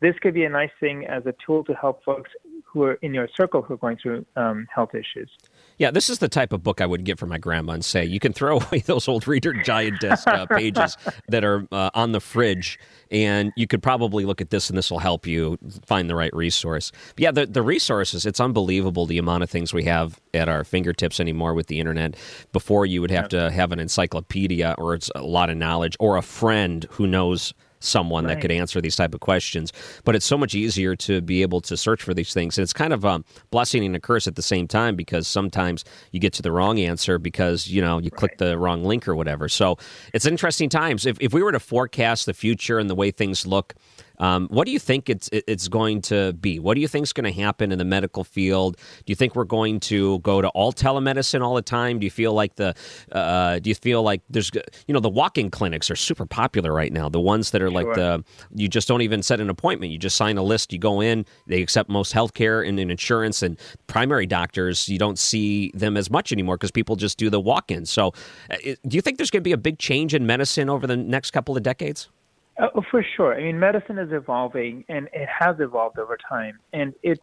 [0.00, 2.30] this could be a nice thing as a tool to help folks
[2.70, 5.30] who are in your circle who are going through um, health issues.
[5.78, 8.04] Yeah, this is the type of book I would get for my grandma and say,
[8.04, 10.96] you can throw away those old Reader Digest uh, pages
[11.28, 12.78] that are uh, on the fridge,
[13.10, 16.34] and you could probably look at this, and this will help you find the right
[16.34, 16.92] resource.
[17.14, 20.62] But yeah, the, the resources, it's unbelievable the amount of things we have at our
[20.62, 22.16] fingertips anymore with the internet.
[22.52, 26.16] Before, you would have to have an encyclopedia or it's a lot of knowledge or
[26.16, 28.34] a friend who knows– someone right.
[28.34, 29.72] that could answer these type of questions.
[30.04, 32.72] But it's so much easier to be able to search for these things, and it's
[32.72, 36.32] kind of a blessing and a curse at the same time because sometimes you get
[36.34, 38.18] to the wrong answer because you know you right.
[38.18, 39.48] click the wrong link or whatever.
[39.48, 39.78] So
[40.14, 41.06] it's interesting times.
[41.06, 43.74] If if we were to forecast the future and the way things look
[44.20, 46.58] um, what do you think it's it's going to be?
[46.58, 48.76] What do you think is going to happen in the medical field?
[48.76, 51.98] Do you think we're going to go to all telemedicine all the time?
[51.98, 52.74] Do you feel like the
[53.12, 54.50] uh, do you feel like there's
[54.86, 57.08] you know the walk-in clinics are super popular right now?
[57.08, 57.82] The ones that are sure.
[57.84, 59.92] like the you just don't even set an appointment.
[59.92, 60.72] You just sign a list.
[60.72, 61.24] You go in.
[61.46, 64.88] They accept most healthcare and, and insurance and primary doctors.
[64.88, 67.86] You don't see them as much anymore because people just do the walk-in.
[67.86, 68.12] So,
[68.50, 70.96] uh, do you think there's going to be a big change in medicine over the
[70.96, 72.08] next couple of decades?
[72.58, 73.34] Oh, for sure.
[73.34, 77.20] I mean, medicine is evolving, and it has evolved over time, and it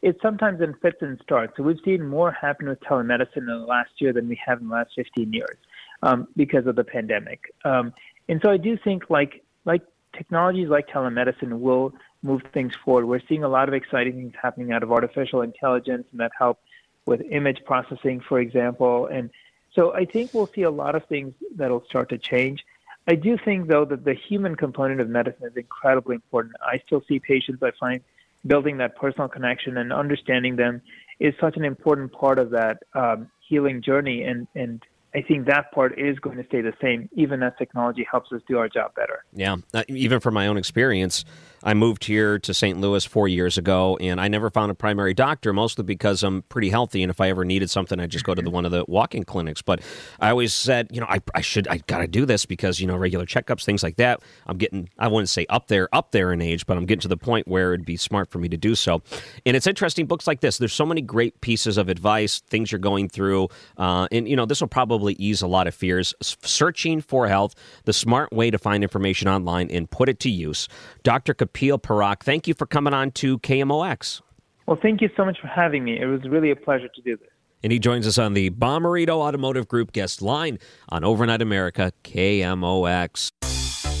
[0.00, 1.54] it sometimes in fits and starts.
[1.56, 4.68] So we've seen more happen with telemedicine in the last year than we have in
[4.68, 5.56] the last 15 years
[6.04, 7.52] um, because of the pandemic.
[7.64, 7.92] Um,
[8.28, 9.82] and so I do think like like
[10.16, 13.06] technologies like telemedicine will move things forward.
[13.06, 16.60] We're seeing a lot of exciting things happening out of artificial intelligence and that help
[17.06, 19.06] with image processing, for example.
[19.06, 19.30] And
[19.74, 22.64] so I think we'll see a lot of things that'll start to change.
[23.08, 26.54] I do think, though, that the human component of medicine is incredibly important.
[26.62, 28.02] I still see patients, I find
[28.46, 30.82] building that personal connection and understanding them
[31.18, 34.22] is such an important part of that um, healing journey.
[34.22, 34.82] And, and
[35.14, 38.42] I think that part is going to stay the same, even as technology helps us
[38.46, 39.24] do our job better.
[39.32, 41.24] Yeah, uh, even from my own experience,
[41.62, 42.80] I moved here to St.
[42.80, 46.70] Louis four years ago, and I never found a primary doctor, mostly because I'm pretty
[46.70, 48.84] healthy, and if I ever needed something, I'd just go to the, one of the
[48.88, 49.62] walk-in clinics.
[49.62, 49.80] But
[50.20, 52.86] I always said, you know, I, I should, I got to do this because you
[52.86, 54.20] know, regular checkups, things like that.
[54.46, 57.08] I'm getting, I wouldn't say up there, up there in age, but I'm getting to
[57.08, 59.02] the point where it'd be smart for me to do so.
[59.44, 60.58] And it's interesting, books like this.
[60.58, 64.46] There's so many great pieces of advice, things you're going through, uh, and you know,
[64.46, 66.14] this will probably ease a lot of fears.
[66.20, 70.68] Searching for health, the smart way to find information online and put it to use.
[71.02, 71.34] Dr.
[71.48, 74.20] Kapil Parakh, thank you for coming on to KMOX.
[74.66, 75.98] Well, thank you so much for having me.
[75.98, 77.28] It was really a pleasure to do this.
[77.62, 80.58] And he joins us on the Bommarito Automotive Group guest line
[80.90, 83.30] on Overnight America, KMOX.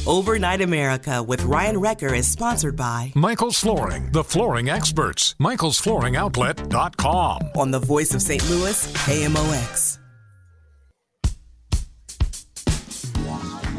[0.06, 5.34] Overnight America with Ryan Wrecker is sponsored by Michael's Flooring, the flooring experts.
[5.38, 7.50] Michael's Flooring Michael'sFlooringOutlet.com.
[7.56, 8.48] On the voice of St.
[8.48, 9.98] Louis, KMOX.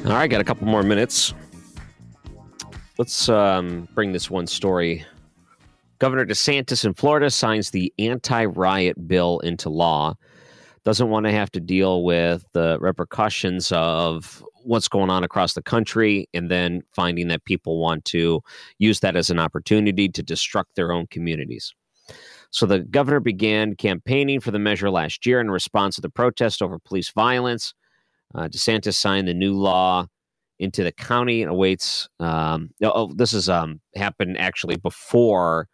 [0.05, 1.33] All right, got a couple more minutes.
[2.99, 5.05] Let's um, bring this one story.
[5.99, 10.15] Governor DeSantis in Florida signs the anti riot bill into law.
[10.83, 15.61] Doesn't want to have to deal with the repercussions of what's going on across the
[15.61, 18.41] country and then finding that people want to
[18.79, 21.73] use that as an opportunity to destruct their own communities.
[22.51, 26.61] So the governor began campaigning for the measure last year in response to the protest
[26.61, 27.73] over police violence.
[28.35, 30.05] Uh, DeSantis signed the new law
[30.59, 32.09] into the county and awaits.
[32.19, 35.67] Um, oh, this has um, happened actually before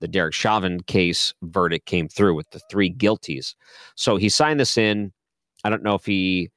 [0.00, 3.54] the Derek Chauvin case verdict came through with the three guilties.
[3.94, 5.12] So he signed this in.
[5.64, 6.50] I don't know if he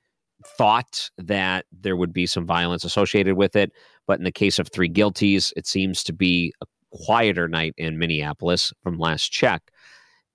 [0.46, 3.72] thought that there would be some violence associated with it,
[4.08, 7.98] but in the case of three guilties, it seems to be a quieter night in
[7.98, 9.62] Minneapolis from last check.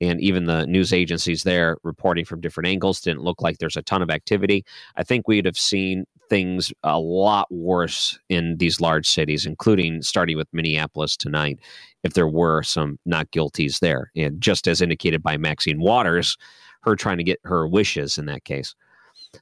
[0.01, 3.83] And even the news agencies there reporting from different angles didn't look like there's a
[3.83, 4.65] ton of activity.
[4.97, 10.37] I think we'd have seen things a lot worse in these large cities, including starting
[10.37, 11.59] with Minneapolis tonight,
[12.03, 14.11] if there were some not guilties there.
[14.17, 16.37] And just as indicated by Maxine Waters,
[16.83, 18.75] her trying to get her wishes in that case.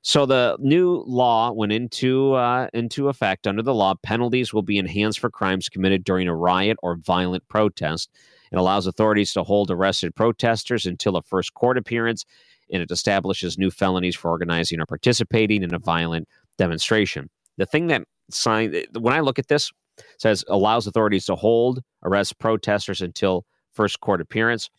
[0.03, 3.47] So the new law went into uh, into effect.
[3.47, 7.47] Under the law, penalties will be enhanced for crimes committed during a riot or violent
[7.49, 8.11] protest.
[8.51, 12.25] It allows authorities to hold arrested protesters until a first court appearance,
[12.71, 17.29] and it establishes new felonies for organizing or participating in a violent demonstration.
[17.59, 19.71] The thing that sign when I look at this
[20.19, 24.71] says allows authorities to hold, arrest protesters until first court appearance.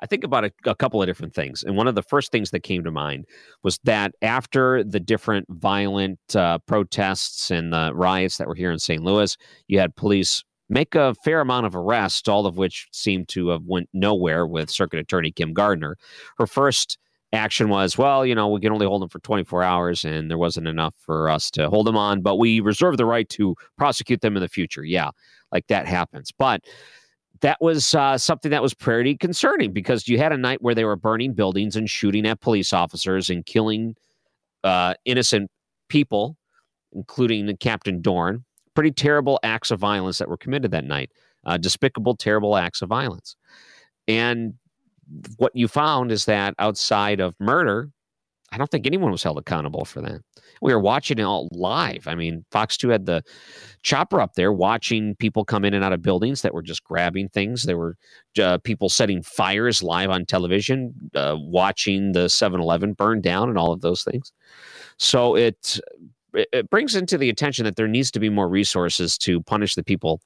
[0.00, 1.62] I think about a, a, couple of different things.
[1.62, 3.26] And one of the first things that came to mind
[3.62, 8.78] was that after the different violent uh, protests and the riots that were here in
[8.78, 9.02] St.
[9.02, 9.36] Louis,
[9.68, 13.62] you had police make a fair amount of arrests, all of which seemed to have
[13.64, 15.96] went nowhere with Circuit Attorney Kim Gardner.
[16.38, 16.98] Her first
[17.34, 20.38] action was, well, you know, we can only hold them for 24 hours and there
[20.38, 24.20] wasn't enough for us to hold them on, but we reserve the right to prosecute
[24.20, 24.84] them in the future.
[24.84, 25.10] Yeah,
[25.52, 26.32] like that happens.
[26.36, 26.62] But
[27.40, 30.84] that was uh, something that was pretty concerning because you had a night where they
[30.84, 33.96] were burning buildings and shooting at police officers and killing
[34.62, 35.50] uh, innocent
[35.88, 36.36] people,
[36.92, 38.44] including Captain Dorn.
[38.74, 41.10] Pretty terrible acts of violence that were committed that night.
[41.44, 43.36] Uh, despicable, terrible acts of violence.
[44.08, 44.54] And
[45.36, 47.90] what you found is that outside of murder,
[48.54, 50.20] I don't think anyone was held accountable for that.
[50.62, 52.06] We were watching it all live.
[52.06, 53.22] I mean, Fox 2 had the
[53.82, 57.28] chopper up there watching people come in and out of buildings that were just grabbing
[57.30, 57.64] things.
[57.64, 57.96] There were
[58.40, 63.58] uh, people setting fires live on television, uh, watching the 7 Eleven burn down and
[63.58, 64.32] all of those things.
[64.98, 65.80] So it,
[66.32, 69.82] it brings into the attention that there needs to be more resources to punish the
[69.82, 70.20] people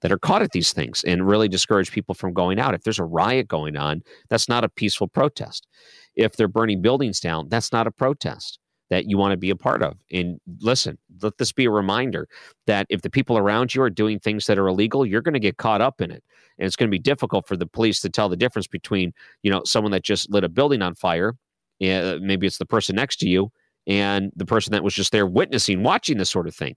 [0.00, 2.74] that are caught at these things and really discourage people from going out.
[2.74, 5.66] If there's a riot going on, that's not a peaceful protest.
[6.14, 8.58] If they're burning buildings down, that's not a protest
[8.90, 9.96] that you want to be a part of.
[10.12, 12.26] And listen, let this be a reminder
[12.66, 15.40] that if the people around you are doing things that are illegal, you're going to
[15.40, 16.24] get caught up in it.
[16.58, 19.50] And it's going to be difficult for the police to tell the difference between, you
[19.50, 21.34] know, someone that just lit a building on fire,
[21.82, 23.50] uh, maybe it's the person next to you,
[23.86, 26.74] and the person that was just there witnessing, watching this sort of thing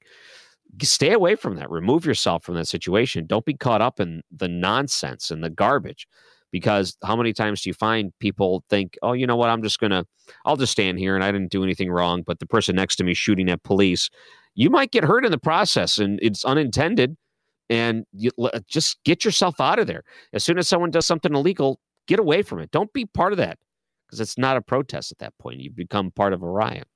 [0.81, 1.69] stay away from that.
[1.69, 3.25] Remove yourself from that situation.
[3.25, 6.07] Don't be caught up in the nonsense and the garbage.
[6.51, 9.79] Because how many times do you find people think, oh, you know what, I'm just
[9.79, 10.05] going to,
[10.45, 13.03] I'll just stand here and I didn't do anything wrong, but the person next to
[13.03, 14.11] me shooting at police,
[14.53, 17.17] you might get hurt in the process and it's unintended.
[17.71, 20.03] And you, uh, just get yourself out of there.
[20.31, 22.69] As soon as someone does something illegal, get away from it.
[22.69, 23.57] Don't be part of that
[24.05, 25.59] because it's not a protest at that point.
[25.59, 26.87] You've become part of a riot.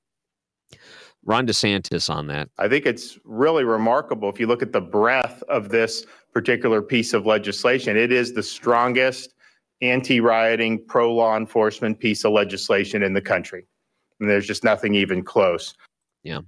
[1.24, 2.48] Ron DeSantis on that.
[2.58, 7.12] I think it's really remarkable if you look at the breadth of this particular piece
[7.12, 7.96] of legislation.
[7.96, 9.34] It is the strongest
[9.82, 13.66] anti rioting, pro law enforcement piece of legislation in the country.
[14.20, 15.74] And there's just nothing even close.
[16.22, 16.40] Yeah,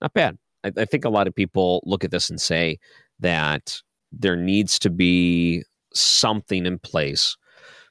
[0.00, 0.38] not bad.
[0.64, 2.78] I, I think a lot of people look at this and say
[3.20, 3.80] that
[4.12, 7.36] there needs to be something in place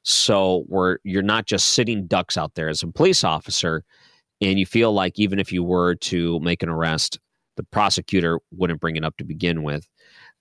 [0.04, 3.84] so where you're not just sitting ducks out there as a police officer
[4.44, 7.20] and you feel like even if you were to make an arrest,
[7.56, 9.88] the prosecutor wouldn't bring it up to begin with.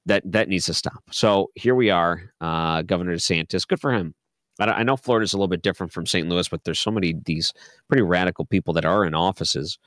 [0.07, 1.03] That that needs to stop.
[1.13, 3.67] So here we are, uh, Governor DeSantis.
[3.67, 4.15] Good for him.
[4.59, 6.29] I, I know Florida's a little bit different from St.
[6.29, 7.53] Louis, but there's so many these
[7.89, 9.79] pretty radical people that are in offices,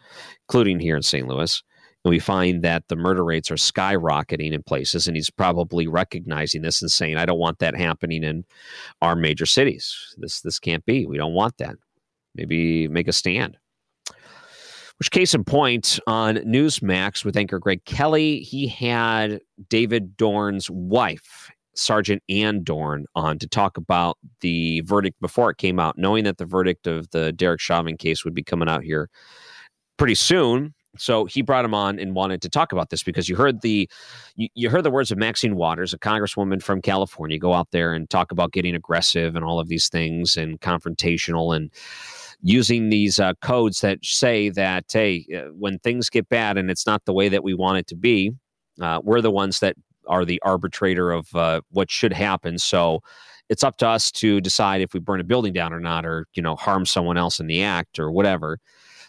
[0.47, 1.27] including here in St.
[1.27, 1.61] Louis.
[2.05, 6.61] And we find that the murder rates are skyrocketing in places, and he's probably recognizing
[6.61, 8.45] this and saying, "I don't want that happening in
[9.01, 10.15] our major cities.
[10.17, 11.05] This this can't be.
[11.05, 11.75] We don't want that.
[12.35, 13.57] Maybe make a stand."
[14.99, 21.51] Which case in point on Newsmax with anchor Greg Kelly, he had David Dorn's wife,
[21.75, 26.37] Sergeant Ann Dorn, on to talk about the verdict before it came out, knowing that
[26.37, 29.09] the verdict of the Derek Chauvin case would be coming out here
[29.97, 30.73] pretty soon.
[30.97, 33.89] So he brought him on and wanted to talk about this because you heard the
[34.37, 37.93] you, you, heard the words of Maxine Waters, a congresswoman from California, go out there
[37.93, 41.69] and talk about getting aggressive and all of these things and confrontational and
[42.41, 46.85] using these uh, codes that say that hey uh, when things get bad and it's
[46.85, 48.31] not the way that we want it to be
[48.81, 49.75] uh, we're the ones that
[50.07, 52.57] are the arbitrator of uh, what should happen.
[52.57, 53.01] So
[53.49, 56.27] it's up to us to decide if we burn a building down or not or
[56.33, 58.59] you know harm someone else in the act or whatever.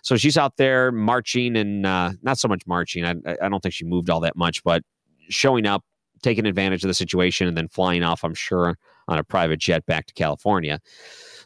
[0.02, 3.04] So she's out there marching and uh, not so much marching.
[3.04, 4.82] I, I don't think she moved all that much but
[5.28, 5.82] showing up
[6.22, 8.76] taking advantage of the situation and then flying off i'm sure
[9.08, 10.80] on a private jet back to california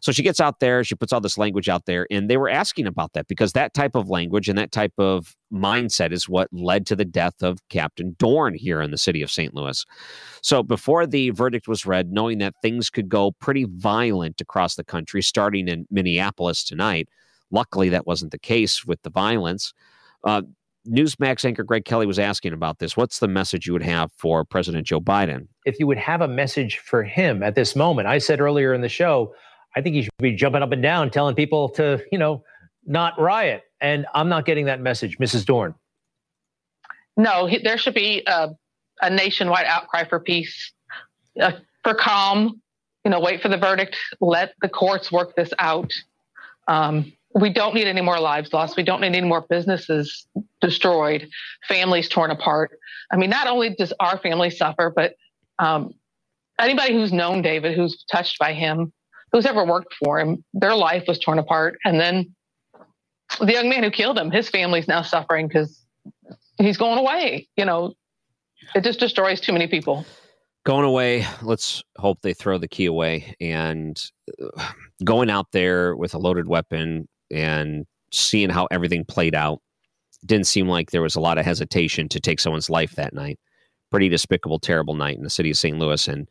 [0.00, 2.48] so she gets out there, she puts all this language out there, and they were
[2.48, 6.48] asking about that because that type of language and that type of mindset is what
[6.52, 9.54] led to the death of Captain Dorn here in the city of St.
[9.54, 9.84] Louis.
[10.42, 14.84] So before the verdict was read, knowing that things could go pretty violent across the
[14.84, 17.08] country, starting in Minneapolis tonight,
[17.50, 19.74] luckily that wasn't the case with the violence.
[20.24, 20.42] Uh,
[20.88, 22.96] Newsmax anchor Greg Kelly was asking about this.
[22.96, 25.46] What's the message you would have for President Joe Biden?
[25.66, 28.80] If you would have a message for him at this moment, I said earlier in
[28.80, 29.34] the show,
[29.76, 32.44] I think he should be jumping up and down telling people to, you know,
[32.86, 33.62] not riot.
[33.80, 35.44] And I'm not getting that message, Mrs.
[35.44, 35.74] Dorn.
[37.16, 38.50] No, he, there should be a,
[39.00, 40.72] a, nationwide outcry for peace,
[41.40, 41.52] uh,
[41.82, 42.60] for calm.
[43.04, 43.96] You know, wait for the verdict.
[44.20, 45.92] Let the courts work this out.
[46.68, 48.76] Um, we don't need any more lives lost.
[48.76, 50.26] We don't need any more businesses
[50.60, 51.28] destroyed,
[51.66, 52.72] families torn apart.
[53.10, 55.14] I mean, not only does our family suffer, but
[55.58, 55.94] um,
[56.58, 58.92] anybody who's known David, who's touched by him,
[59.32, 61.78] who's ever worked for him, their life was torn apart.
[61.84, 62.34] And then
[63.40, 65.84] the young man who killed him, his family's now suffering because
[66.58, 67.48] he's going away.
[67.56, 67.94] You know,
[68.74, 70.04] it just destroys too many people.
[70.64, 71.26] going away.
[71.42, 73.34] Let's hope they throw the key away.
[73.40, 74.00] And
[74.42, 74.70] uh,
[75.04, 79.60] going out there with a loaded weapon and seeing how everything played out,
[80.26, 83.38] didn't seem like there was a lot of hesitation to take someone's life that night
[83.90, 85.78] pretty despicable, terrible night in the city of St.
[85.78, 86.08] Louis.
[86.08, 86.28] And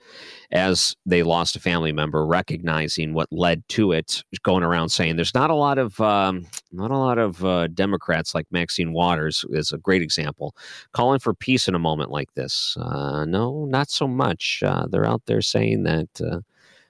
[0.51, 5.33] as they lost a family member, recognizing what led to it, going around saying there's
[5.33, 9.71] not a lot of um, not a lot of uh, Democrats like Maxine Waters is
[9.71, 10.55] a great example,
[10.93, 12.77] calling for peace in a moment like this.
[12.79, 14.61] Uh, no, not so much.
[14.65, 16.39] Uh, they're out there saying that uh,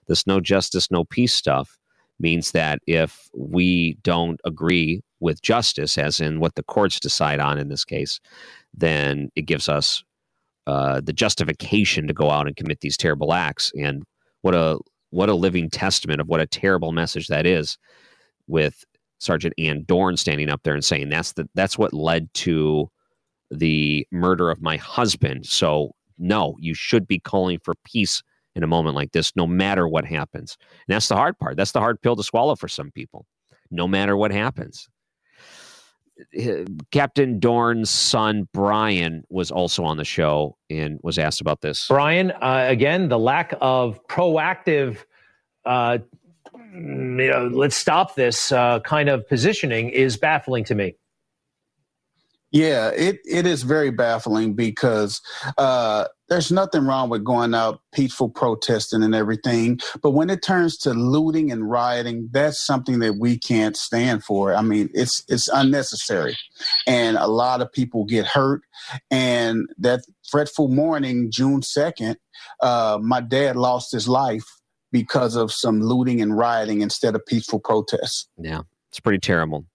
[0.08, 1.78] this no justice, no peace stuff
[2.20, 7.58] means that if we don't agree with justice, as in what the courts decide on
[7.58, 8.20] in this case,
[8.74, 10.04] then it gives us
[10.70, 13.72] uh, the justification to go out and commit these terrible acts.
[13.76, 14.04] And
[14.42, 14.78] what a
[15.10, 17.78] what a living testament of what a terrible message that is,
[18.48, 18.86] with
[19.20, 22.88] Sergeant Ann Dorn standing up there and saying that's the that's what led to
[23.50, 25.48] the murder of my husband.
[25.48, 28.22] So no, you should be calling for peace
[28.56, 30.58] in a moment like this, no matter what happens.
[30.88, 31.58] And that's the hard part.
[31.58, 33.26] That's the hard pill to swallow for some people.
[33.72, 34.88] No matter what happens.
[36.92, 41.88] Captain Dorn's son Brian was also on the show and was asked about this.
[41.88, 44.98] Brian, uh, again, the lack of proactive,
[45.66, 46.00] uh,
[46.74, 50.96] you know, let's stop this uh, kind of positioning is baffling to me.
[52.52, 55.22] Yeah, it, it is very baffling because
[55.58, 59.80] uh, there's nothing wrong with going out peaceful protesting and everything.
[60.02, 64.54] But when it turns to looting and rioting, that's something that we can't stand for.
[64.54, 66.38] I mean, it's it's unnecessary.
[66.88, 68.62] And a lot of people get hurt.
[69.12, 72.16] And that fretful morning, June 2nd,
[72.62, 74.46] uh, my dad lost his life
[74.92, 78.28] because of some looting and rioting instead of peaceful protests.
[78.38, 79.66] Yeah, it's pretty terrible.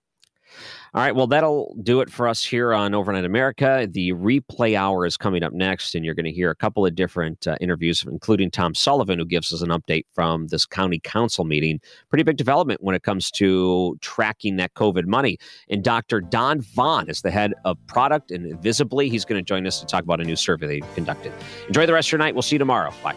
[0.94, 3.88] All right, well, that'll do it for us here on Overnight America.
[3.90, 6.94] The replay hour is coming up next, and you're going to hear a couple of
[6.94, 11.44] different uh, interviews, including Tom Sullivan, who gives us an update from this county council
[11.44, 11.80] meeting.
[12.10, 15.36] Pretty big development when it comes to tracking that COVID money.
[15.68, 16.20] And Dr.
[16.20, 19.86] Don Vaughn is the head of product, and visibly, he's going to join us to
[19.86, 21.32] talk about a new survey they conducted.
[21.66, 22.36] Enjoy the rest of your night.
[22.36, 22.94] We'll see you tomorrow.
[23.02, 23.16] Bye.